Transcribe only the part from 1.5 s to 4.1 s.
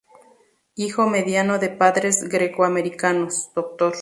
de padres greco-americanos —Dr.